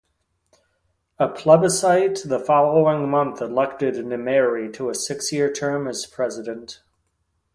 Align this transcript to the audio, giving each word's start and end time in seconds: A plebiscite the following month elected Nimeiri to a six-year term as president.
A 1.19 1.27
plebiscite 1.29 2.21
the 2.25 2.39
following 2.39 3.07
month 3.07 3.39
elected 3.39 3.93
Nimeiri 4.03 4.73
to 4.73 4.89
a 4.89 4.95
six-year 4.95 5.51
term 5.53 5.87
as 5.87 6.07
president. 6.07 6.81